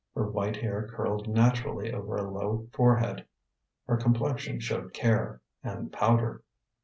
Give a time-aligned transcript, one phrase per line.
[0.15, 3.23] Her white hair curled naturally over a low forehead.
[3.85, 6.41] Her complexion showed care and powder.